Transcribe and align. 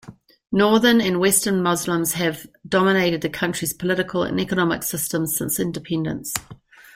Northern 0.51 0.99
and 0.99 1.19
western 1.19 1.61
Muslims 1.61 2.13
have 2.13 2.47
dominated 2.67 3.21
the 3.21 3.29
country's 3.29 3.71
political 3.71 4.23
and 4.23 4.39
economic 4.41 4.81
system 4.81 5.27
since 5.27 5.59
independence. 5.59 6.33